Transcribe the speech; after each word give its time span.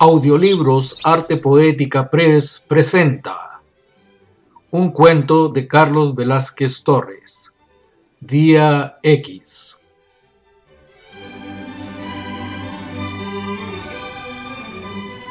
Audiolibros 0.00 1.04
Arte 1.04 1.38
Poética 1.38 2.08
Press 2.08 2.64
presenta 2.68 3.60
un 4.70 4.92
cuento 4.92 5.48
de 5.48 5.66
Carlos 5.66 6.14
Velázquez 6.14 6.84
Torres, 6.84 7.52
Día 8.20 8.96
X. 9.02 9.76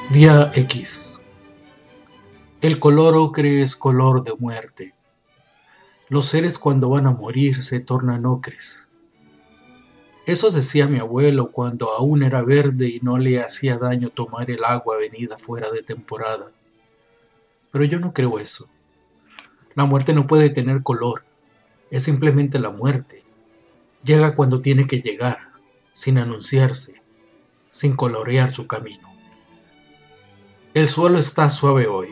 Día 0.09 0.51
X. 0.53 1.17
El 2.59 2.77
color 2.77 3.15
ocre 3.15 3.61
es 3.61 3.77
color 3.77 4.21
de 4.25 4.33
muerte. 4.37 4.93
Los 6.09 6.25
seres 6.25 6.59
cuando 6.59 6.89
van 6.89 7.07
a 7.07 7.11
morir 7.11 7.63
se 7.63 7.79
tornan 7.79 8.25
ocres. 8.25 8.86
Eso 10.27 10.51
decía 10.51 10.87
mi 10.87 10.99
abuelo 10.99 11.53
cuando 11.53 11.89
aún 11.93 12.21
era 12.21 12.41
verde 12.41 12.89
y 12.89 12.99
no 12.99 13.17
le 13.17 13.41
hacía 13.41 13.77
daño 13.77 14.09
tomar 14.09 14.51
el 14.51 14.61
agua 14.65 14.97
venida 14.97 15.37
fuera 15.37 15.71
de 15.71 15.81
temporada. 15.81 16.51
Pero 17.71 17.85
yo 17.85 17.97
no 18.01 18.11
creo 18.11 18.37
eso. 18.37 18.67
La 19.73 19.85
muerte 19.85 20.13
no 20.13 20.27
puede 20.27 20.49
tener 20.49 20.83
color, 20.83 21.23
es 21.91 22.03
simplemente 22.03 22.59
la 22.59 22.71
muerte. 22.71 23.23
Llega 24.03 24.35
cuando 24.35 24.59
tiene 24.59 24.85
que 24.85 24.99
llegar, 24.99 25.39
sin 25.93 26.17
anunciarse, 26.17 27.01
sin 27.69 27.95
colorear 27.95 28.53
su 28.53 28.67
camino. 28.67 29.07
El 30.73 30.89
suelo 30.89 31.19
está 31.19 31.49
suave 31.49 31.87
hoy. 31.87 32.09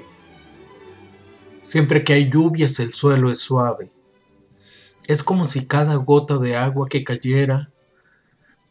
Siempre 1.64 2.06
que 2.06 2.14
hay 2.14 2.32
lluvias 2.32 2.80
el 2.80 2.94
suelo 2.94 3.30
es 3.30 3.40
suave. 3.40 3.90
Es 5.04 5.22
como 5.22 5.44
si 5.44 5.66
cada 5.68 5.96
gota 5.96 6.38
de 6.38 6.56
agua 6.56 6.88
que 6.88 7.04
cayera 7.04 7.72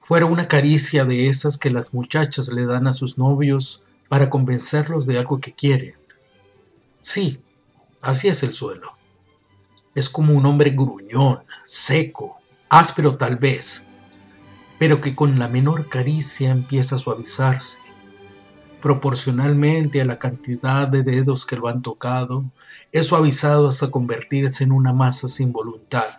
fuera 0.07 0.27
una 0.27 0.49
caricia 0.49 1.05
de 1.05 1.29
esas 1.29 1.57
que 1.59 1.71
las 1.71 1.95
muchachas 1.95 2.49
le 2.49 2.67
dan 2.67 2.87
a 2.87 2.93
sus 2.93 3.19
novios 3.19 3.83
para 4.09 4.29
convencerlos 4.29 5.07
de 5.07 5.19
algo 5.19 5.41
que 5.41 5.55
quieren. 5.55 5.95
Sí, 7.01 7.39
así 8.03 8.29
es 8.29 8.43
el 8.43 8.55
suelo. 8.55 8.93
Es 9.95 10.09
como 10.09 10.35
un 10.35 10.45
hombre 10.47 10.71
gruñón, 10.71 11.41
seco, 11.65 12.39
áspero 12.69 13.17
tal 13.17 13.37
vez, 13.37 13.87
pero 14.79 15.01
que 15.01 15.15
con 15.15 15.39
la 15.39 15.49
menor 15.49 15.89
caricia 15.89 16.51
empieza 16.51 16.97
a 16.97 16.99
suavizarse, 16.99 17.79
proporcionalmente 18.83 20.01
a 20.01 20.05
la 20.05 20.19
cantidad 20.19 20.87
de 20.89 21.03
dedos 21.03 21.47
que 21.47 21.57
lo 21.57 21.69
han 21.69 21.81
tocado, 21.81 22.45
es 22.93 23.07
suavizado 23.07 23.69
hasta 23.69 23.91
convertirse 23.91 24.65
en 24.65 24.73
una 24.73 24.93
masa 24.93 25.29
sin 25.29 25.53
voluntad, 25.53 26.19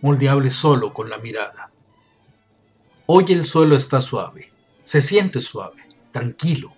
moldeable 0.00 0.50
solo 0.50 0.92
con 0.92 1.10
la 1.10 1.18
mirada. 1.18 1.69
Hoy 3.12 3.24
el 3.30 3.42
suelo 3.42 3.74
está 3.74 4.00
suave, 4.00 4.52
se 4.84 5.00
siente 5.00 5.40
suave, 5.40 5.82
tranquilo. 6.12 6.72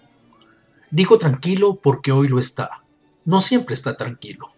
Digo 0.91 1.19
tranquilo 1.19 1.75
porque 1.75 2.11
hoy 2.11 2.27
lo 2.27 2.39
está. 2.39 2.81
No 3.27 3.39
siempre 3.39 3.75
está 3.75 3.99
tranquilo. 3.99 4.49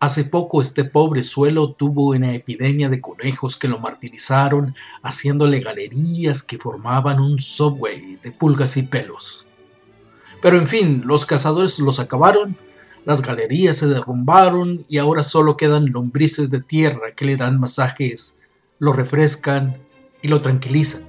Hace 0.00 0.24
poco 0.24 0.60
este 0.60 0.82
pobre 0.82 1.22
suelo 1.22 1.70
tuvo 1.70 2.08
una 2.08 2.34
epidemia 2.34 2.88
de 2.88 3.00
conejos 3.00 3.56
que 3.56 3.68
lo 3.68 3.78
martirizaron 3.78 4.74
haciéndole 5.04 5.60
galerías 5.60 6.42
que 6.42 6.58
formaban 6.58 7.20
un 7.20 7.38
subway 7.38 8.18
de 8.20 8.32
pulgas 8.32 8.76
y 8.76 8.82
pelos. 8.82 9.46
Pero 10.40 10.58
en 10.58 10.66
fin, 10.66 11.02
los 11.04 11.24
cazadores 11.26 11.78
los 11.78 12.00
acabaron, 12.00 12.56
las 13.04 13.22
galerías 13.22 13.76
se 13.76 13.86
derrumbaron 13.86 14.84
y 14.88 14.98
ahora 14.98 15.22
solo 15.22 15.56
quedan 15.56 15.92
lombrices 15.92 16.50
de 16.50 16.60
tierra 16.60 17.12
que 17.14 17.24
le 17.24 17.36
dan 17.36 17.60
masajes, 17.60 18.36
lo 18.80 18.92
refrescan 18.92 19.76
y 20.22 20.28
lo 20.28 20.40
tranquilizan. 20.40 21.04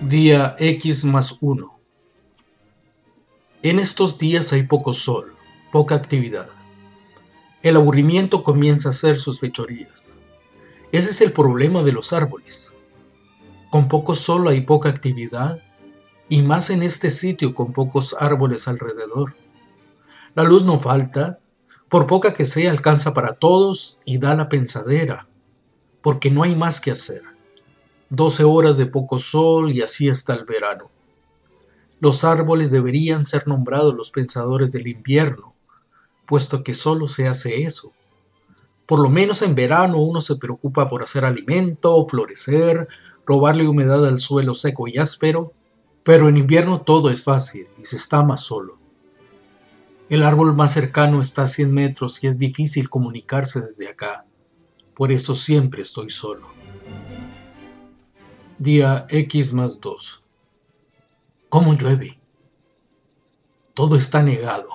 Día 0.00 0.56
X 0.58 1.04
más 1.04 1.36
1. 1.40 1.78
En 3.62 3.78
estos 3.78 4.16
días 4.18 4.52
hay 4.52 4.62
poco 4.62 4.92
sol, 4.92 5.34
poca 5.72 5.94
actividad. 5.94 6.48
El 7.62 7.76
aburrimiento 7.76 8.44
comienza 8.44 8.88
a 8.88 8.90
hacer 8.90 9.18
sus 9.18 9.40
fechorías. 9.40 10.16
Ese 10.92 11.10
es 11.10 11.20
el 11.20 11.32
problema 11.32 11.82
de 11.82 11.92
los 11.92 12.12
árboles. 12.12 12.72
Con 13.70 13.88
poco 13.88 14.14
sol 14.14 14.48
hay 14.48 14.62
poca 14.62 14.88
actividad, 14.88 15.60
y 16.28 16.42
más 16.42 16.70
en 16.70 16.82
este 16.82 17.10
sitio 17.10 17.54
con 17.54 17.72
pocos 17.72 18.14
árboles 18.18 18.68
alrededor. 18.68 19.34
La 20.34 20.44
luz 20.44 20.64
no 20.64 20.78
falta, 20.78 21.40
por 21.88 22.06
poca 22.06 22.34
que 22.34 22.44
sea 22.44 22.70
alcanza 22.70 23.14
para 23.14 23.34
todos 23.34 23.98
y 24.04 24.18
da 24.18 24.34
la 24.34 24.48
pensadera, 24.48 25.26
porque 26.08 26.30
no 26.30 26.42
hay 26.42 26.56
más 26.56 26.80
que 26.80 26.90
hacer. 26.90 27.20
Doce 28.08 28.42
horas 28.42 28.78
de 28.78 28.86
poco 28.86 29.18
sol 29.18 29.70
y 29.72 29.82
así 29.82 30.08
está 30.08 30.32
el 30.32 30.46
verano. 30.46 30.88
Los 32.00 32.24
árboles 32.24 32.70
deberían 32.70 33.26
ser 33.26 33.46
nombrados 33.46 33.94
los 33.94 34.10
pensadores 34.10 34.72
del 34.72 34.86
invierno, 34.86 35.52
puesto 36.26 36.64
que 36.64 36.72
solo 36.72 37.08
se 37.08 37.28
hace 37.28 37.62
eso. 37.62 37.92
Por 38.86 39.00
lo 39.00 39.10
menos 39.10 39.42
en 39.42 39.54
verano 39.54 40.00
uno 40.00 40.22
se 40.22 40.36
preocupa 40.36 40.88
por 40.88 41.02
hacer 41.02 41.26
alimento, 41.26 42.06
florecer, 42.06 42.88
robarle 43.26 43.68
humedad 43.68 44.06
al 44.06 44.18
suelo 44.18 44.54
seco 44.54 44.88
y 44.88 44.96
áspero, 44.96 45.52
pero 46.04 46.30
en 46.30 46.38
invierno 46.38 46.80
todo 46.80 47.10
es 47.10 47.22
fácil 47.22 47.66
y 47.78 47.84
se 47.84 47.96
está 47.96 48.22
más 48.22 48.40
solo. 48.40 48.78
El 50.08 50.22
árbol 50.22 50.56
más 50.56 50.72
cercano 50.72 51.20
está 51.20 51.42
a 51.42 51.46
100 51.46 51.70
metros 51.70 52.24
y 52.24 52.28
es 52.28 52.38
difícil 52.38 52.88
comunicarse 52.88 53.60
desde 53.60 53.90
acá. 53.90 54.24
Por 54.98 55.12
eso 55.12 55.36
siempre 55.36 55.82
estoy 55.82 56.10
solo. 56.10 56.48
Día 58.58 59.06
X 59.08 59.52
más 59.52 59.80
2. 59.80 60.20
¿Cómo 61.48 61.74
llueve? 61.74 62.18
Todo 63.74 63.94
está 63.94 64.24
negado. 64.24 64.70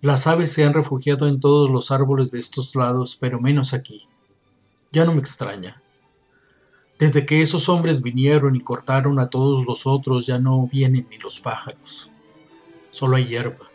Las 0.00 0.26
aves 0.26 0.54
se 0.54 0.64
han 0.64 0.72
refugiado 0.72 1.28
en 1.28 1.38
todos 1.38 1.68
los 1.68 1.90
árboles 1.90 2.30
de 2.30 2.38
estos 2.38 2.74
lados, 2.74 3.18
pero 3.20 3.38
menos 3.38 3.74
aquí. 3.74 4.08
Ya 4.90 5.04
no 5.04 5.12
me 5.12 5.20
extraña. 5.20 5.82
Desde 6.98 7.26
que 7.26 7.42
esos 7.42 7.68
hombres 7.68 8.00
vinieron 8.00 8.56
y 8.56 8.60
cortaron 8.60 9.18
a 9.18 9.28
todos 9.28 9.66
los 9.66 9.86
otros, 9.86 10.24
ya 10.24 10.38
no 10.38 10.66
vienen 10.66 11.08
ni 11.10 11.18
los 11.18 11.40
pájaros. 11.40 12.10
Solo 12.90 13.16
hay 13.16 13.26
hierba. 13.26 13.68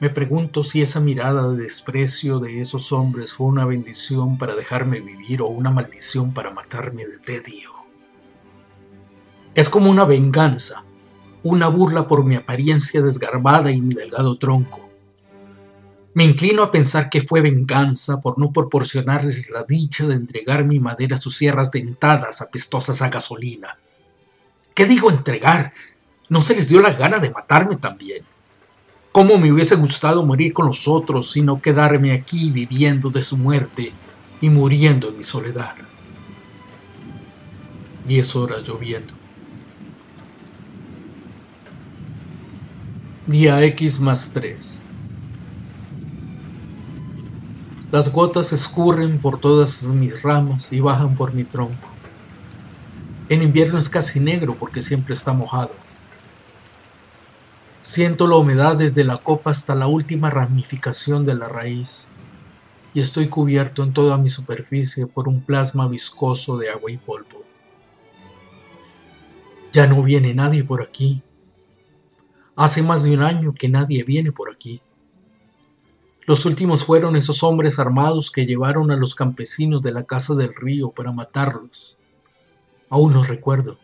Me 0.00 0.10
pregunto 0.10 0.62
si 0.62 0.80
esa 0.80 1.00
mirada 1.00 1.48
de 1.48 1.62
desprecio 1.62 2.38
de 2.38 2.60
esos 2.60 2.92
hombres 2.92 3.32
fue 3.34 3.48
una 3.48 3.66
bendición 3.66 4.38
para 4.38 4.54
dejarme 4.54 5.00
vivir 5.00 5.42
o 5.42 5.48
una 5.48 5.70
maldición 5.70 6.32
para 6.32 6.52
matarme 6.52 7.04
de 7.04 7.18
tedio. 7.18 7.72
Es 9.56 9.68
como 9.68 9.90
una 9.90 10.04
venganza, 10.04 10.84
una 11.42 11.66
burla 11.66 12.06
por 12.06 12.22
mi 12.22 12.36
apariencia 12.36 13.02
desgarbada 13.02 13.72
y 13.72 13.80
mi 13.80 13.92
delgado 13.94 14.38
tronco. 14.38 14.88
Me 16.14 16.22
inclino 16.22 16.62
a 16.62 16.70
pensar 16.70 17.10
que 17.10 17.20
fue 17.20 17.40
venganza 17.40 18.20
por 18.20 18.38
no 18.38 18.52
proporcionarles 18.52 19.50
la 19.50 19.64
dicha 19.64 20.06
de 20.06 20.14
entregar 20.14 20.64
mi 20.64 20.78
madera 20.78 21.14
a 21.14 21.20
sus 21.20 21.36
sierras 21.36 21.72
dentadas 21.72 22.40
apestosas 22.40 23.02
a 23.02 23.08
gasolina. 23.08 23.76
¿Qué 24.74 24.86
digo 24.86 25.10
entregar? 25.10 25.72
¿No 26.28 26.40
se 26.40 26.54
les 26.54 26.68
dio 26.68 26.80
la 26.80 26.92
gana 26.92 27.18
de 27.18 27.30
matarme 27.30 27.76
también? 27.76 28.24
Cómo 29.18 29.36
me 29.36 29.50
hubiese 29.50 29.74
gustado 29.74 30.24
morir 30.24 30.52
con 30.52 30.66
los 30.66 30.86
otros, 30.86 31.32
sino 31.32 31.60
quedarme 31.60 32.12
aquí 32.12 32.52
viviendo 32.52 33.10
de 33.10 33.24
su 33.24 33.36
muerte 33.36 33.90
y 34.40 34.48
muriendo 34.48 35.08
en 35.08 35.16
mi 35.16 35.24
soledad. 35.24 35.74
Diez 38.06 38.36
horas 38.36 38.62
lloviendo. 38.64 39.12
Día 43.26 43.60
X 43.64 43.98
más 43.98 44.30
tres. 44.32 44.82
Las 47.90 48.12
gotas 48.12 48.52
escurren 48.52 49.18
por 49.18 49.40
todas 49.40 49.82
mis 49.94 50.22
ramas 50.22 50.72
y 50.72 50.78
bajan 50.78 51.16
por 51.16 51.34
mi 51.34 51.42
tronco. 51.42 51.88
En 53.28 53.42
invierno 53.42 53.80
es 53.80 53.88
casi 53.88 54.20
negro 54.20 54.54
porque 54.54 54.80
siempre 54.80 55.14
está 55.14 55.32
mojado. 55.32 55.87
Siento 57.88 58.26
la 58.26 58.36
humedad 58.36 58.76
desde 58.76 59.02
la 59.02 59.16
copa 59.16 59.50
hasta 59.50 59.74
la 59.74 59.86
última 59.86 60.28
ramificación 60.28 61.24
de 61.24 61.34
la 61.34 61.48
raíz 61.48 62.10
y 62.92 63.00
estoy 63.00 63.30
cubierto 63.30 63.82
en 63.82 63.94
toda 63.94 64.18
mi 64.18 64.28
superficie 64.28 65.06
por 65.06 65.26
un 65.26 65.40
plasma 65.40 65.88
viscoso 65.88 66.58
de 66.58 66.68
agua 66.68 66.90
y 66.90 66.98
polvo. 66.98 67.42
Ya 69.72 69.86
no 69.86 70.02
viene 70.02 70.34
nadie 70.34 70.64
por 70.64 70.82
aquí. 70.82 71.22
Hace 72.56 72.82
más 72.82 73.04
de 73.04 73.14
un 73.14 73.22
año 73.22 73.54
que 73.54 73.70
nadie 73.70 74.04
viene 74.04 74.32
por 74.32 74.52
aquí. 74.52 74.82
Los 76.26 76.44
últimos 76.44 76.84
fueron 76.84 77.16
esos 77.16 77.42
hombres 77.42 77.78
armados 77.78 78.30
que 78.30 78.44
llevaron 78.44 78.90
a 78.90 78.96
los 78.96 79.14
campesinos 79.14 79.80
de 79.80 79.92
la 79.92 80.04
casa 80.04 80.34
del 80.34 80.54
río 80.54 80.90
para 80.90 81.10
matarlos. 81.10 81.96
Aún 82.90 83.14
los 83.14 83.28
recuerdo. 83.28 83.78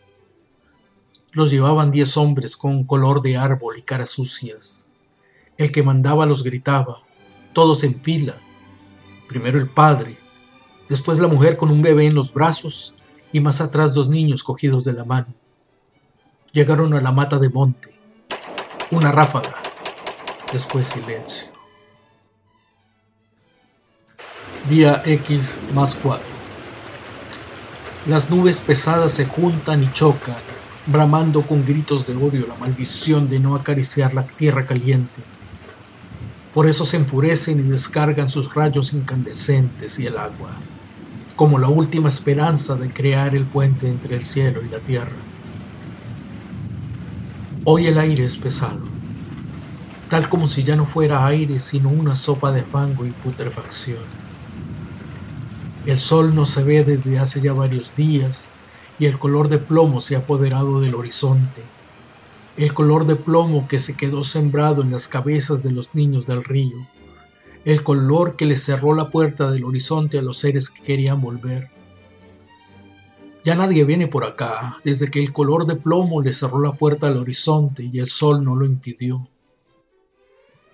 Los 1.35 1.51
llevaban 1.51 1.91
diez 1.91 2.17
hombres 2.17 2.57
con 2.57 2.85
color 2.85 3.21
de 3.21 3.37
árbol 3.37 3.77
y 3.79 3.83
caras 3.83 4.11
sucias. 4.11 4.87
El 5.59 5.73
que 5.73 5.83
mandaba 5.83 6.27
los 6.27 6.45
gritaba, 6.45 7.03
todos 7.53 7.85
en 7.85 8.01
fila. 8.01 8.37
Primero 9.29 9.59
el 9.59 9.69
padre, 9.69 10.17
después 10.89 11.19
la 11.19 11.29
mujer 11.29 11.57
con 11.57 11.71
un 11.71 11.83
bebé 11.83 12.07
en 12.07 12.15
los 12.15 12.33
brazos 12.33 12.95
y 13.33 13.41
más 13.41 13.61
atrás 13.61 13.93
dos 13.93 14.09
niños 14.09 14.45
cogidos 14.45 14.85
de 14.85 14.93
la 14.93 15.05
mano. 15.05 15.27
Llegaron 16.53 16.95
a 16.95 17.01
la 17.01 17.11
mata 17.11 17.39
de 17.39 17.49
monte. 17.49 17.93
Una 18.93 19.11
ráfaga. 19.11 19.57
Después 20.53 20.87
silencio. 20.87 21.49
Día 24.69 25.03
X 25.05 25.59
más 25.75 25.97
4. 25.97 26.25
Las 28.07 28.31
nubes 28.31 28.61
pesadas 28.61 29.13
se 29.13 29.25
juntan 29.27 29.83
y 29.83 29.91
chocan, 29.93 30.37
bramando 30.87 31.43
con 31.43 31.65
gritos 31.65 32.07
de 32.07 32.15
odio 32.15 32.47
la 32.47 32.57
maldición 32.57 33.29
de 33.29 33.41
no 33.41 33.55
acariciar 33.55 34.13
la 34.13 34.25
tierra 34.25 34.67
caliente. 34.67 35.23
Por 36.53 36.67
eso 36.67 36.85
se 36.85 36.99
enfurecen 36.99 37.59
y 37.61 37.63
descargan 37.63 38.29
sus 38.29 38.53
rayos 38.55 38.93
incandescentes 38.93 39.99
y 39.99 40.07
el 40.07 40.19
agua, 40.19 40.51
como 41.37 41.59
la 41.59 41.69
última 41.69 42.09
esperanza 42.09 42.75
de 42.75 42.91
crear 42.91 43.35
el 43.35 43.45
puente 43.45 43.89
entre 43.89 44.17
el 44.17 44.25
cielo 44.25 44.63
y 44.63 44.69
la 44.69 44.79
tierra. 44.79 45.17
Hoy 47.65 47.87
el 47.87 47.99
aire 47.99 48.25
es 48.25 48.37
pesado, 48.37 48.83
tal 50.11 50.29
como 50.29 50.47
si 50.47 50.65
ya 50.65 50.77
no 50.77 50.85
fuera 50.85 51.27
aire 51.27 51.59
sino 51.61 51.89
una 51.89 52.15
sopa 52.15 52.53
de 52.53 52.63
fango 52.63 53.07
y 53.07 53.11
putrefacción. 53.11 54.25
El 55.87 55.99
sol 55.99 56.35
no 56.35 56.45
se 56.45 56.63
ve 56.63 56.85
desde 56.85 57.19
hace 57.19 57.41
ya 57.41 57.53
varios 57.53 57.95
días 57.97 58.49
y 58.99 59.07
el 59.07 59.19
color 59.19 59.49
de 59.49 59.59
plomo 59.59 60.01
se 60.01 60.17
ha 60.17 60.21
apoderado 60.21 60.81
del 60.81 60.95
horizonte, 60.95 61.63
el 62.57 62.73
color 62.73 63.07
de 63.07 63.17
plomo 63.17 63.67
que 63.69 63.79
se 63.79 63.97
quedó 63.97 64.23
sembrado 64.23 64.83
en 64.83 64.93
las 64.93 65.09
cabezas 65.09 65.63
de 65.63 65.73
los 65.73 65.95
niños 65.95 66.27
del 66.27 66.45
río, 66.45 66.87
el 67.65 67.83
color 67.83 68.37
que 68.37 68.47
le 68.47 68.57
cerró 68.57 68.95
la 68.95 69.11
puerta 69.11 69.51
del 69.51 69.65
horizonte 69.65 70.19
a 70.19 70.23
los 70.23 70.39
seres 70.39 70.71
que 70.71 70.83
querían 70.83 71.21
volver. 71.21 71.71
Ya 73.45 73.55
nadie 73.55 73.85
viene 73.85 74.07
por 74.07 74.25
acá, 74.25 74.79
desde 74.85 75.11
que 75.11 75.21
el 75.21 75.33
color 75.33 75.67
de 75.67 75.77
plomo 75.77 76.23
le 76.23 76.33
cerró 76.33 76.61
la 76.61 76.73
puerta 76.73 77.09
al 77.09 77.19
horizonte 77.19 77.91
y 77.93 77.99
el 77.99 78.09
sol 78.09 78.45
no 78.45 78.55
lo 78.55 78.65
impidió. 78.65 79.29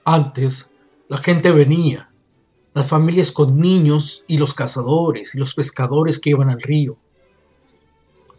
Antes, 0.04 0.70
la 1.08 1.18
gente 1.18 1.50
venía, 1.50 2.10
las 2.74 2.88
familias 2.88 3.32
con 3.32 3.58
niños 3.58 4.24
y 4.28 4.38
los 4.38 4.54
cazadores 4.54 5.34
y 5.34 5.38
los 5.38 5.54
pescadores 5.54 6.18
que 6.20 6.30
iban 6.30 6.50
al 6.50 6.60
río. 6.60 6.96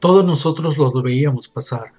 Todos 0.01 0.25
nosotros 0.25 0.79
los 0.79 0.91
veíamos 1.03 1.47
pasar, 1.47 1.93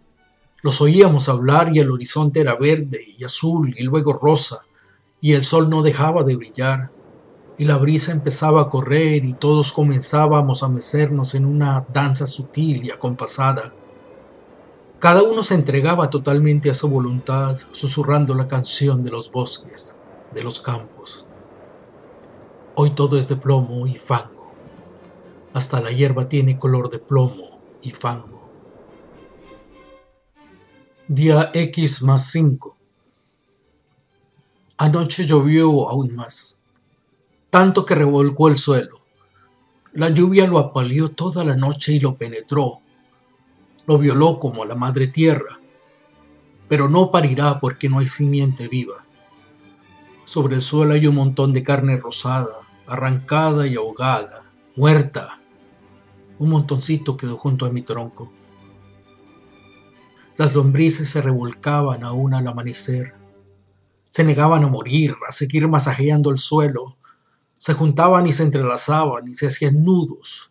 los 0.60 0.80
oíamos 0.80 1.28
hablar 1.28 1.70
y 1.72 1.78
el 1.78 1.88
horizonte 1.88 2.40
era 2.40 2.56
verde 2.56 3.14
y 3.16 3.22
azul 3.22 3.76
y 3.78 3.84
luego 3.84 4.12
rosa, 4.14 4.62
y 5.20 5.34
el 5.34 5.44
sol 5.44 5.70
no 5.70 5.82
dejaba 5.82 6.24
de 6.24 6.34
brillar 6.34 6.90
y 7.58 7.64
la 7.64 7.76
brisa 7.76 8.10
empezaba 8.10 8.62
a 8.62 8.68
correr 8.68 9.24
y 9.24 9.34
todos 9.34 9.70
comenzábamos 9.70 10.64
a 10.64 10.68
mecernos 10.68 11.36
en 11.36 11.44
una 11.46 11.84
danza 11.92 12.26
sutil 12.26 12.84
y 12.84 12.90
acompasada. 12.90 13.72
Cada 14.98 15.22
uno 15.22 15.44
se 15.44 15.54
entregaba 15.54 16.10
totalmente 16.10 16.70
a 16.70 16.74
su 16.74 16.90
voluntad, 16.90 17.56
susurrando 17.70 18.34
la 18.34 18.48
canción 18.48 19.04
de 19.04 19.12
los 19.12 19.30
bosques, 19.30 19.96
de 20.34 20.42
los 20.42 20.60
campos. 20.60 21.24
Hoy 22.74 22.90
todo 22.96 23.16
es 23.16 23.28
de 23.28 23.36
plomo 23.36 23.86
y 23.86 23.94
fango. 23.94 24.50
Hasta 25.54 25.80
la 25.80 25.92
hierba 25.92 26.28
tiene 26.28 26.58
color 26.58 26.90
de 26.90 26.98
plomo 26.98 27.51
y 27.82 27.90
fango. 27.90 28.48
Día 31.08 31.50
X 31.52 32.02
más 32.02 32.30
5. 32.30 32.76
Anoche 34.78 35.26
llovió 35.26 35.88
aún 35.88 36.14
más 36.14 36.58
tanto 37.52 37.84
que 37.84 37.94
revolcó 37.94 38.48
el 38.48 38.56
suelo. 38.56 39.00
La 39.92 40.08
lluvia 40.08 40.46
lo 40.46 40.58
apaleó 40.58 41.10
toda 41.10 41.44
la 41.44 41.54
noche 41.54 41.92
y 41.92 42.00
lo 42.00 42.16
penetró. 42.16 42.78
Lo 43.86 43.98
violó 43.98 44.40
como 44.40 44.64
la 44.64 44.74
madre 44.74 45.08
tierra, 45.08 45.60
pero 46.66 46.88
no 46.88 47.10
parirá 47.10 47.60
porque 47.60 47.90
no 47.90 47.98
hay 47.98 48.06
simiente 48.06 48.68
viva. 48.68 49.04
Sobre 50.24 50.54
el 50.54 50.62
suelo 50.62 50.94
hay 50.94 51.06
un 51.06 51.16
montón 51.16 51.52
de 51.52 51.62
carne 51.62 51.98
rosada, 51.98 52.56
arrancada 52.86 53.66
y 53.66 53.74
ahogada, 53.74 54.44
muerta. 54.74 55.38
Un 56.42 56.50
montoncito 56.50 57.16
quedó 57.16 57.36
junto 57.38 57.66
a 57.66 57.70
mi 57.70 57.82
tronco. 57.82 58.32
Las 60.36 60.52
lombrices 60.56 61.08
se 61.08 61.22
revolcaban 61.22 62.02
aún 62.02 62.34
al 62.34 62.48
amanecer. 62.48 63.14
Se 64.08 64.24
negaban 64.24 64.64
a 64.64 64.66
morir, 64.66 65.14
a 65.28 65.30
seguir 65.30 65.68
masajeando 65.68 66.32
el 66.32 66.38
suelo, 66.38 66.96
se 67.58 67.74
juntaban 67.74 68.26
y 68.26 68.32
se 68.32 68.42
entrelazaban 68.42 69.28
y 69.28 69.34
se 69.34 69.46
hacían 69.46 69.84
nudos. 69.84 70.50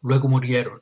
Luego 0.00 0.26
murieron. 0.26 0.80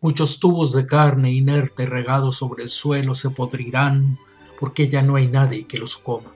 Muchos 0.00 0.40
tubos 0.40 0.72
de 0.72 0.84
carne 0.84 1.32
inerte 1.32 1.86
regados 1.86 2.34
sobre 2.38 2.64
el 2.64 2.68
suelo 2.68 3.14
se 3.14 3.30
podrirán 3.30 4.18
porque 4.58 4.88
ya 4.88 5.02
no 5.02 5.14
hay 5.14 5.28
nadie 5.28 5.68
que 5.68 5.78
los 5.78 5.96
coma. 5.96 6.32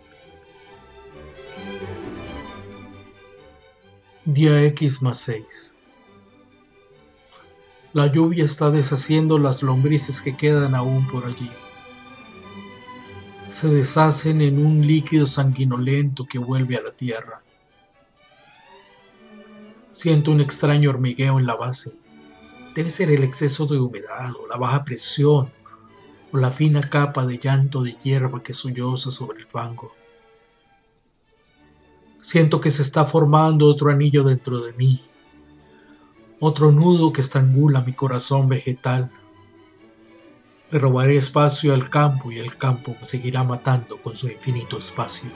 Día 4.24 4.62
X 4.62 5.02
más 5.02 5.18
6. 5.18 5.71
La 7.92 8.06
lluvia 8.06 8.44
está 8.44 8.70
deshaciendo 8.70 9.38
las 9.38 9.62
lombrices 9.62 10.22
que 10.22 10.34
quedan 10.34 10.74
aún 10.74 11.06
por 11.08 11.26
allí. 11.26 11.50
Se 13.50 13.68
deshacen 13.68 14.40
en 14.40 14.64
un 14.64 14.86
líquido 14.86 15.26
sanguinolento 15.26 16.24
que 16.24 16.38
vuelve 16.38 16.76
a 16.76 16.82
la 16.82 16.90
tierra. 16.90 17.42
Siento 19.92 20.30
un 20.30 20.40
extraño 20.40 20.88
hormigueo 20.88 21.38
en 21.38 21.46
la 21.46 21.54
base. 21.54 21.94
Debe 22.74 22.88
ser 22.88 23.10
el 23.10 23.24
exceso 23.24 23.66
de 23.66 23.78
humedad 23.78 24.32
o 24.42 24.48
la 24.48 24.56
baja 24.56 24.84
presión 24.84 25.50
o 26.32 26.38
la 26.38 26.50
fina 26.50 26.80
capa 26.80 27.26
de 27.26 27.36
llanto 27.36 27.82
de 27.82 27.98
hierba 28.02 28.42
que 28.42 28.54
solloza 28.54 29.10
sobre 29.10 29.40
el 29.40 29.46
fango. 29.46 29.94
Siento 32.22 32.58
que 32.58 32.70
se 32.70 32.80
está 32.80 33.04
formando 33.04 33.66
otro 33.66 33.90
anillo 33.90 34.24
dentro 34.24 34.60
de 34.60 34.72
mí, 34.72 35.02
otro 36.44 36.72
nudo 36.72 37.12
que 37.12 37.20
estrangula 37.20 37.82
mi 37.82 37.92
corazón 37.92 38.48
vegetal. 38.48 39.12
Le 40.72 40.78
robaré 40.80 41.16
espacio 41.16 41.72
al 41.72 41.88
campo 41.88 42.32
y 42.32 42.40
el 42.40 42.56
campo 42.56 42.96
me 42.98 43.04
seguirá 43.04 43.44
matando 43.44 43.96
con 43.98 44.16
su 44.16 44.28
infinito 44.28 44.76
espacio. 44.76 45.30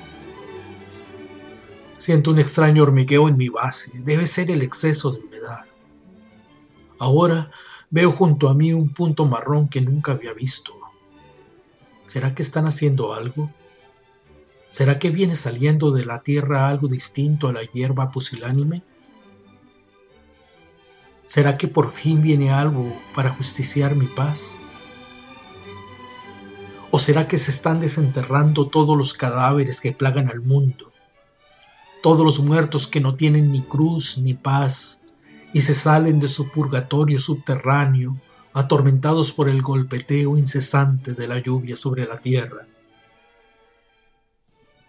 Siento 1.96 2.32
un 2.32 2.40
extraño 2.40 2.82
hormigueo 2.82 3.28
en 3.28 3.36
mi 3.36 3.48
base. 3.48 3.96
Debe 4.00 4.26
ser 4.26 4.50
el 4.50 4.62
exceso 4.62 5.12
de 5.12 5.20
humedad. 5.20 5.66
Ahora 6.98 7.52
veo 7.88 8.10
junto 8.10 8.48
a 8.48 8.54
mí 8.54 8.72
un 8.72 8.88
punto 8.88 9.26
marrón 9.26 9.68
que 9.68 9.80
nunca 9.80 10.10
había 10.10 10.32
visto. 10.32 10.72
¿Será 12.06 12.34
que 12.34 12.42
están 12.42 12.66
haciendo 12.66 13.14
algo? 13.14 13.48
¿Será 14.70 14.98
que 14.98 15.10
viene 15.10 15.36
saliendo 15.36 15.92
de 15.92 16.04
la 16.04 16.24
tierra 16.24 16.66
algo 16.66 16.88
distinto 16.88 17.46
a 17.46 17.52
la 17.52 17.62
hierba 17.62 18.10
pusilánime? 18.10 18.82
¿Será 21.26 21.58
que 21.58 21.68
por 21.68 21.92
fin 21.92 22.22
viene 22.22 22.50
algo 22.50 22.96
para 23.14 23.30
justiciar 23.30 23.94
mi 23.94 24.06
paz? 24.06 24.58
¿O 26.90 26.98
será 26.98 27.28
que 27.28 27.36
se 27.36 27.50
están 27.50 27.80
desenterrando 27.80 28.68
todos 28.68 28.96
los 28.96 29.12
cadáveres 29.12 29.80
que 29.80 29.92
plagan 29.92 30.30
al 30.30 30.40
mundo? 30.40 30.92
todos 32.06 32.24
los 32.24 32.38
muertos 32.38 32.86
que 32.86 33.00
no 33.00 33.16
tienen 33.16 33.50
ni 33.50 33.62
cruz 33.62 34.18
ni 34.18 34.32
paz 34.32 35.02
y 35.52 35.62
se 35.62 35.74
salen 35.74 36.20
de 36.20 36.28
su 36.28 36.48
purgatorio 36.48 37.18
subterráneo, 37.18 38.16
atormentados 38.52 39.32
por 39.32 39.48
el 39.48 39.60
golpeteo 39.60 40.38
incesante 40.38 41.14
de 41.14 41.26
la 41.26 41.40
lluvia 41.40 41.74
sobre 41.74 42.06
la 42.06 42.18
tierra. 42.18 42.64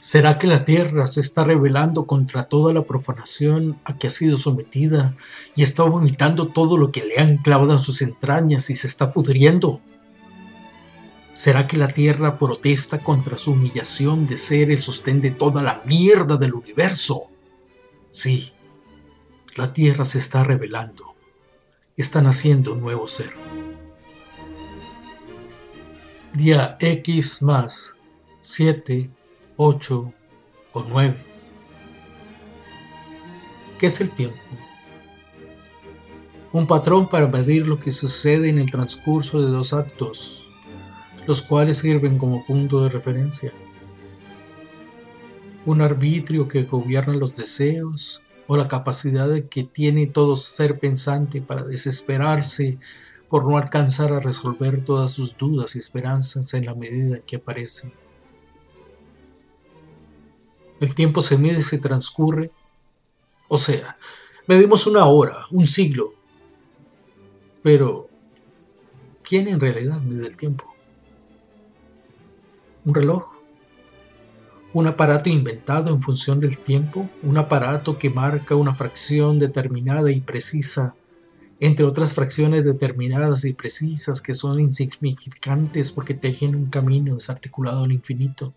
¿Será 0.07 0.39
que 0.39 0.47
la 0.47 0.63
tierra 0.63 1.05
se 1.05 1.19
está 1.19 1.43
rebelando 1.43 2.07
contra 2.07 2.45
toda 2.45 2.73
la 2.73 2.83
profanación 2.83 3.77
a 3.83 3.97
que 3.97 4.07
ha 4.07 4.09
sido 4.09 4.37
sometida 4.37 5.17
y 5.53 5.63
está 5.63 5.83
vomitando 5.83 6.47
todo 6.47 6.77
lo 6.77 6.93
que 6.93 7.03
le 7.03 7.19
han 7.19 7.39
clavado 7.39 7.73
en 7.73 7.79
sus 7.79 8.01
entrañas 8.01 8.69
y 8.69 8.77
se 8.77 8.87
está 8.87 9.11
pudriendo? 9.11 9.81
¿Será 11.33 11.67
que 11.67 11.75
la 11.75 11.89
Tierra 11.89 12.39
protesta 12.39 12.99
contra 12.99 13.37
su 13.37 13.51
humillación 13.51 14.27
de 14.27 14.37
ser 14.37 14.71
el 14.71 14.79
sostén 14.79 15.19
de 15.19 15.31
toda 15.31 15.61
la 15.61 15.81
mierda 15.83 16.37
del 16.37 16.53
universo? 16.53 17.23
Sí, 18.09 18.53
la 19.57 19.73
Tierra 19.73 20.05
se 20.05 20.19
está 20.19 20.41
revelando. 20.41 21.15
Está 21.97 22.21
naciendo 22.21 22.75
un 22.75 22.79
nuevo 22.79 23.07
ser. 23.07 23.33
Día 26.31 26.77
X 26.79 27.41
más 27.41 27.93
7, 28.39 29.16
8 29.57 30.13
o 30.73 30.85
9. 30.87 31.15
¿Qué 33.77 33.87
es 33.87 34.01
el 34.01 34.09
tiempo? 34.11 34.37
Un 36.53 36.65
patrón 36.65 37.07
para 37.07 37.27
medir 37.27 37.67
lo 37.67 37.79
que 37.79 37.91
sucede 37.91 38.49
en 38.49 38.59
el 38.59 38.71
transcurso 38.71 39.41
de 39.41 39.51
dos 39.51 39.73
actos 39.73 40.47
los 41.27 41.41
cuales 41.41 41.77
sirven 41.77 42.17
como 42.17 42.45
punto 42.45 42.81
de 42.81 42.89
referencia. 42.89 43.51
Un 45.65 45.81
arbitrio 45.81 46.47
que 46.47 46.63
gobierna 46.63 47.13
los 47.13 47.35
deseos 47.35 48.21
o 48.47 48.55
la 48.55 48.69
capacidad 48.69 49.29
que 49.49 49.65
tiene 49.65 50.07
todo 50.07 50.37
ser 50.37 50.79
pensante 50.79 51.41
para 51.41 51.63
desesperarse 51.63 52.79
por 53.27 53.43
no 53.43 53.57
alcanzar 53.57 54.13
a 54.13 54.21
resolver 54.21 54.85
todas 54.85 55.11
sus 55.11 55.37
dudas 55.37 55.75
y 55.75 55.79
esperanzas 55.79 56.53
en 56.53 56.65
la 56.65 56.73
medida 56.73 57.19
que 57.27 57.35
aparecen. 57.35 57.91
El 60.79 60.93
tiempo 60.93 61.21
se 61.21 61.37
mide 61.37 61.59
y 61.59 61.63
se 61.63 61.79
transcurre, 61.79 62.51
o 63.47 63.57
sea, 63.57 63.97
medimos 64.45 64.85
una 64.87 65.05
hora, 65.05 65.45
un 65.51 65.65
siglo, 65.65 66.13
pero 67.63 68.07
¿quién 69.23 69.47
en 69.47 69.59
realidad 69.59 69.99
mide 70.01 70.27
el 70.27 70.37
tiempo? 70.37 70.65
¿Un 72.85 72.93
reloj? 72.93 73.37
un 74.73 74.85
aparato 74.85 75.29
inventado 75.29 75.89
en 75.89 76.01
función 76.03 76.39
del 76.39 76.59
tiempo, 76.59 77.09
un 77.23 77.37
aparato 77.37 77.97
que 77.97 78.11
marca 78.11 78.55
una 78.55 78.75
fracción 78.75 79.39
determinada 79.39 80.11
y 80.11 80.21
precisa, 80.21 80.93
entre 81.59 81.83
otras 81.83 82.13
fracciones 82.13 82.63
determinadas 82.63 83.43
y 83.45 83.53
precisas 83.53 84.21
que 84.21 84.35
son 84.35 84.59
insignificantes 84.59 85.91
porque 85.91 86.13
tejen 86.13 86.55
un 86.55 86.67
camino 86.67 87.15
desarticulado 87.15 87.85
al 87.85 87.91
infinito. 87.91 88.53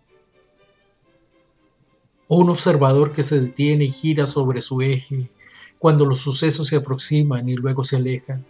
O 2.33 2.37
un 2.37 2.49
observador 2.49 3.11
que 3.11 3.23
se 3.23 3.41
detiene 3.41 3.83
y 3.83 3.91
gira 3.91 4.25
sobre 4.25 4.61
su 4.61 4.81
eje 4.81 5.27
cuando 5.77 6.05
los 6.05 6.19
sucesos 6.19 6.65
se 6.65 6.77
aproximan 6.77 7.49
y 7.49 7.55
luego 7.55 7.83
se 7.83 7.97
alejan. 7.97 8.45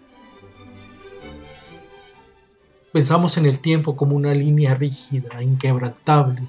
Pensamos 2.91 3.37
en 3.37 3.47
el 3.47 3.57
tiempo 3.57 3.95
como 3.95 4.15
una 4.15 4.35
línea 4.35 4.75
rígida, 4.75 5.41
inquebrantable, 5.41 6.43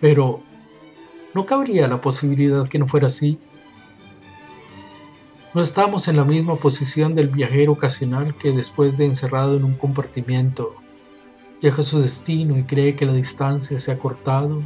pero, 0.00 0.38
¿no 1.34 1.46
cabría 1.46 1.88
la 1.88 2.00
posibilidad 2.00 2.68
que 2.68 2.78
no 2.78 2.86
fuera 2.86 3.08
así? 3.08 3.36
No 5.52 5.62
estamos 5.62 6.06
en 6.06 6.16
la 6.16 6.24
misma 6.24 6.54
posición 6.54 7.16
del 7.16 7.26
viajero 7.26 7.72
ocasional 7.72 8.36
que 8.36 8.52
después 8.52 8.96
de 8.96 9.06
encerrado 9.06 9.56
en 9.56 9.64
un 9.64 9.74
compartimiento, 9.74 10.76
llega 11.60 11.78
a 11.78 11.82
su 11.82 12.00
destino 12.00 12.56
y 12.56 12.62
cree 12.62 12.94
que 12.94 13.04
la 13.04 13.14
distancia 13.14 13.78
se 13.78 13.90
ha 13.90 13.98
cortado, 13.98 14.62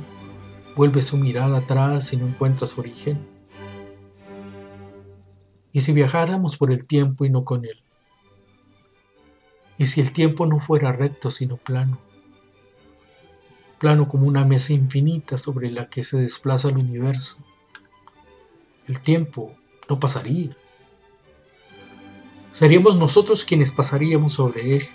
vuelve 0.78 1.02
su 1.02 1.16
mirada 1.16 1.58
atrás 1.58 2.12
y 2.12 2.16
no 2.16 2.28
encuentra 2.28 2.64
su 2.64 2.80
origen. 2.80 3.18
¿Y 5.72 5.80
si 5.80 5.92
viajáramos 5.92 6.56
por 6.56 6.70
el 6.70 6.86
tiempo 6.86 7.24
y 7.24 7.30
no 7.30 7.44
con 7.44 7.64
él? 7.64 7.82
¿Y 9.76 9.86
si 9.86 10.00
el 10.00 10.12
tiempo 10.12 10.46
no 10.46 10.60
fuera 10.60 10.92
recto 10.92 11.32
sino 11.32 11.56
plano? 11.56 11.98
plano 13.80 14.08
como 14.08 14.28
una 14.28 14.44
mesa 14.44 14.72
infinita 14.72 15.36
sobre 15.36 15.72
la 15.72 15.88
que 15.88 16.04
se 16.04 16.20
desplaza 16.20 16.68
el 16.68 16.76
universo. 16.78 17.38
El 18.86 19.00
tiempo 19.00 19.54
no 19.88 19.98
pasaría. 19.98 20.56
Seríamos 22.52 22.96
nosotros 22.96 23.44
quienes 23.44 23.72
pasaríamos 23.72 24.34
sobre 24.34 24.76
él. 24.76 24.88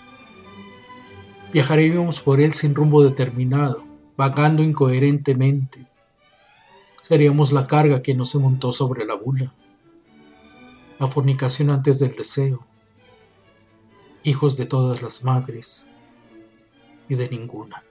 Viajaríamos 1.51 2.21
por 2.21 2.39
él 2.39 2.53
sin 2.53 2.73
rumbo 2.73 3.03
determinado, 3.03 3.83
vagando 4.17 4.63
incoherentemente. 4.63 5.87
Seríamos 7.01 7.51
la 7.51 7.67
carga 7.67 8.01
que 8.01 8.13
no 8.13 8.25
se 8.25 8.39
montó 8.39 8.71
sobre 8.71 9.05
la 9.05 9.15
bula. 9.15 9.53
La 10.99 11.07
fornicación 11.07 11.69
antes 11.69 11.99
del 11.99 12.15
deseo. 12.15 12.65
Hijos 14.23 14.55
de 14.55 14.65
todas 14.65 15.01
las 15.01 15.23
madres 15.23 15.89
y 17.09 17.15
de 17.15 17.29
ninguna. 17.29 17.83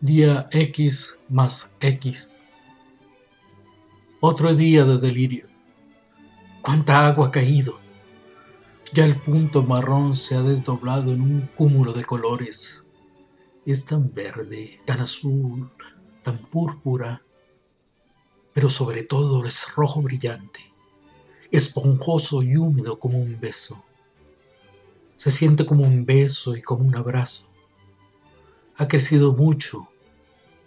Día 0.00 0.48
X 0.52 1.18
más 1.28 1.72
X. 1.80 2.42
Otro 4.20 4.54
día 4.54 4.84
de 4.84 4.98
delirio. 4.98 5.46
¿Cuánta 6.60 7.06
agua 7.06 7.28
ha 7.28 7.30
caído? 7.30 7.85
Ya 8.96 9.04
el 9.04 9.14
punto 9.20 9.62
marrón 9.62 10.14
se 10.14 10.36
ha 10.36 10.40
desdoblado 10.40 11.12
en 11.12 11.20
un 11.20 11.50
cúmulo 11.54 11.92
de 11.92 12.02
colores. 12.02 12.82
Es 13.66 13.84
tan 13.84 14.14
verde, 14.14 14.80
tan 14.86 15.00
azul, 15.00 15.70
tan 16.24 16.38
púrpura, 16.38 17.20
pero 18.54 18.70
sobre 18.70 19.04
todo 19.04 19.44
es 19.44 19.74
rojo 19.74 20.00
brillante, 20.00 20.60
esponjoso 21.50 22.42
y 22.42 22.56
húmedo 22.56 22.98
como 22.98 23.18
un 23.18 23.38
beso. 23.38 23.84
Se 25.16 25.30
siente 25.30 25.66
como 25.66 25.84
un 25.84 26.06
beso 26.06 26.56
y 26.56 26.62
como 26.62 26.86
un 26.86 26.96
abrazo 26.96 27.46
ha 28.78 28.88
crecido 28.88 29.34
mucho, 29.34 29.88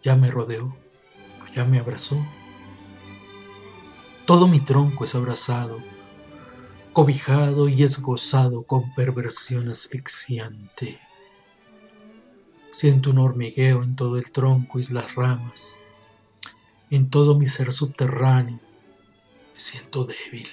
ya 0.04 0.16
me 0.16 0.30
rodeó, 0.30 0.76
ya 1.56 1.66
me 1.66 1.80
abrazó. 1.80 2.16
Todo 4.28 4.48
mi 4.48 4.60
tronco 4.60 5.04
es 5.04 5.16
abrazado, 5.16 5.80
cobijado 7.00 7.70
y 7.70 7.82
esgozado 7.82 8.64
con 8.64 8.94
perversión 8.94 9.70
asfixiante. 9.70 11.00
Siento 12.72 13.12
un 13.12 13.20
hormigueo 13.20 13.84
en 13.84 13.96
todo 13.96 14.18
el 14.18 14.30
tronco 14.32 14.80
y 14.80 14.84
las 14.92 15.16
ramas, 15.16 15.78
en 16.90 17.10
todo 17.10 17.40
mi 17.40 17.48
ser 17.48 17.72
subterráneo. 17.72 18.60
Me 19.54 19.60
siento 19.60 20.04
débil. 20.04 20.50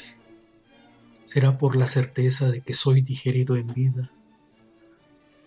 Será 1.24 1.58
por 1.58 1.74
la 1.74 1.88
certeza 1.88 2.48
de 2.48 2.60
que 2.60 2.74
soy 2.74 3.00
digerido 3.00 3.56
en 3.56 3.66
vida 3.74 4.12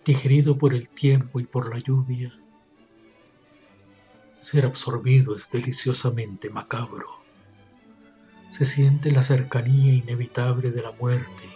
digerido 0.04 0.58
por 0.58 0.74
el 0.74 0.90
tiempo 0.90 1.40
y 1.40 1.44
por 1.44 1.74
la 1.74 1.80
lluvia. 1.80 2.38
Ser 4.40 4.66
absorbido 4.66 5.34
es 5.34 5.50
deliciosamente 5.50 6.50
macabro. 6.50 7.19
Se 8.50 8.64
siente 8.64 9.10
la 9.12 9.22
cercanía 9.22 9.94
inevitable 9.94 10.70
de 10.72 10.82
la 10.82 10.92
muerte 10.92 11.48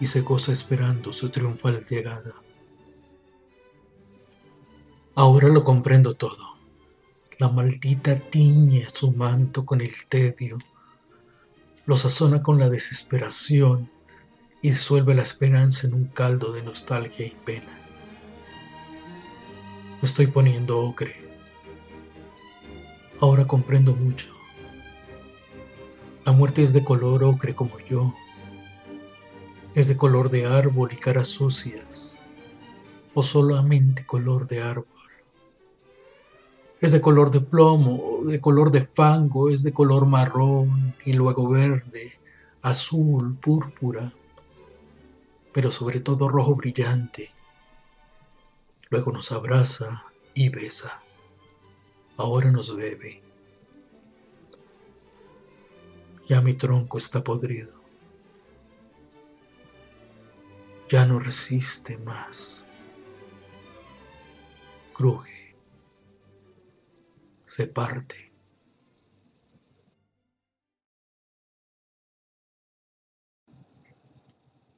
y 0.00 0.06
se 0.06 0.20
goza 0.20 0.52
esperando 0.52 1.12
su 1.12 1.30
triunfal 1.30 1.86
llegada. 1.86 2.34
Ahora 5.14 5.48
lo 5.48 5.64
comprendo 5.64 6.14
todo. 6.14 6.56
La 7.38 7.48
maldita 7.48 8.18
tiñe 8.18 8.86
su 8.92 9.12
manto 9.12 9.64
con 9.64 9.80
el 9.80 9.92
tedio, 10.08 10.58
lo 11.86 11.96
sazona 11.96 12.42
con 12.42 12.58
la 12.58 12.68
desesperación 12.68 13.90
y 14.60 14.70
disuelve 14.70 15.14
la 15.14 15.22
esperanza 15.22 15.86
en 15.86 15.94
un 15.94 16.04
caldo 16.06 16.52
de 16.52 16.62
nostalgia 16.62 17.26
y 17.26 17.30
pena. 17.30 17.78
Me 20.00 20.06
estoy 20.06 20.26
poniendo 20.26 20.80
ocre. 20.80 21.16
Ahora 23.20 23.46
comprendo 23.46 23.94
mucho. 23.94 24.37
La 26.28 26.34
muerte 26.34 26.62
es 26.62 26.74
de 26.74 26.84
color 26.84 27.24
ocre 27.24 27.54
como 27.54 27.78
yo. 27.88 28.12
Es 29.74 29.88
de 29.88 29.96
color 29.96 30.28
de 30.28 30.44
árbol 30.44 30.90
y 30.92 30.96
caras 30.96 31.28
sucias. 31.28 32.18
O 33.14 33.22
solamente 33.22 34.04
color 34.04 34.46
de 34.46 34.60
árbol. 34.60 34.84
Es 36.82 36.92
de 36.92 37.00
color 37.00 37.30
de 37.30 37.40
plomo, 37.40 38.18
de 38.26 38.42
color 38.42 38.70
de 38.70 38.84
fango, 38.84 39.48
es 39.48 39.62
de 39.62 39.72
color 39.72 40.04
marrón 40.04 40.94
y 41.02 41.14
luego 41.14 41.48
verde, 41.48 42.18
azul, 42.60 43.34
púrpura, 43.36 44.12
pero 45.54 45.70
sobre 45.70 46.00
todo 46.00 46.28
rojo 46.28 46.56
brillante. 46.56 47.30
Luego 48.90 49.12
nos 49.12 49.32
abraza 49.32 50.02
y 50.34 50.50
besa. 50.50 51.00
Ahora 52.18 52.50
nos 52.50 52.76
bebe. 52.76 53.27
Ya 56.28 56.42
mi 56.42 56.52
tronco 56.54 56.98
está 56.98 57.24
podrido. 57.24 57.72
Ya 60.90 61.06
no 61.06 61.18
resiste 61.18 61.96
más. 61.96 62.68
Cruje. 64.92 65.54
Se 67.46 67.66
parte. 67.66 68.30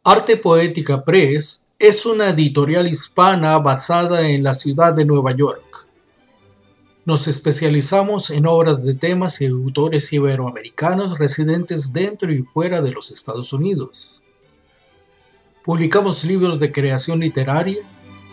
Arte 0.05 0.37
Poética 0.37 1.05
Press 1.05 1.65
es 1.79 2.07
una 2.07 2.31
editorial 2.31 2.87
hispana 2.87 3.59
basada 3.59 4.29
en 4.29 4.43
la 4.43 4.55
ciudad 4.55 4.93
de 4.93 5.05
Nueva 5.05 5.33
York. 5.33 5.90
Nos 7.05 7.27
especializamos 7.29 8.31
en 8.31 8.47
obras 8.47 8.83
de 8.83 8.95
temas 8.95 9.41
y 9.41 9.47
autores 9.47 10.13
iberoamericanos 10.13 11.19
residentes 11.19 11.93
dentro 11.93 12.33
y 12.33 12.43
fuera 12.43 12.83
de 12.83 12.93
los 12.93 13.11
Estados 13.11 13.53
Unidos. 13.53 14.21
Publicamos 15.65 16.25
libros 16.25 16.59
de 16.59 16.73
creación 16.73 17.21
literaria, 17.21 17.79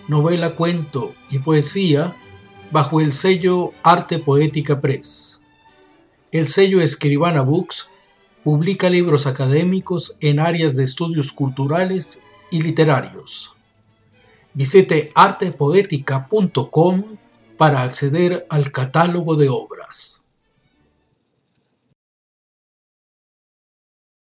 novela, 0.07 0.55
cuento 0.55 1.13
y 1.29 1.39
poesía 1.39 2.15
bajo 2.71 2.99
el 2.99 3.11
sello 3.11 3.71
Arte 3.83 4.19
Poética 4.19 4.79
Press. 4.79 5.41
El 6.31 6.47
sello 6.47 6.81
Escribana 6.81 7.41
Books 7.41 7.89
Publica 8.47 8.89
libros 8.89 9.27
académicos 9.27 10.15
en 10.21 10.39
áreas 10.39 10.77
de 10.77 10.85
estudios 10.85 11.33
culturales 11.33 12.23
y 12.49 12.61
literarios. 12.61 13.53
Visite 14.53 15.11
artepoética.com 15.13 17.03
para 17.57 17.81
acceder 17.81 18.45
al 18.49 18.71
catálogo 18.71 19.35
de 19.35 19.49
obras. 19.49 20.23